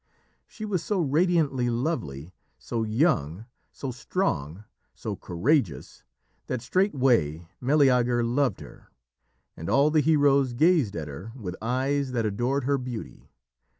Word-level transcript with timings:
She 0.47 0.65
was 0.65 0.83
so 0.83 0.99
radiantly 0.99 1.69
lovely, 1.69 2.33
so 2.57 2.81
young, 2.81 3.45
so 3.71 3.91
strong, 3.91 4.63
so 4.95 5.15
courageous, 5.15 6.03
that 6.47 6.63
straightway 6.63 7.47
Meleager 7.61 8.23
loved 8.23 8.61
her, 8.61 8.87
and 9.55 9.69
all 9.69 9.91
the 9.91 10.01
heroes 10.01 10.53
gazed 10.53 10.95
at 10.95 11.07
her 11.07 11.33
with 11.35 11.55
eyes 11.61 12.13
that 12.13 12.25
adored 12.25 12.63
her 12.63 12.79
beauty. 12.79 13.29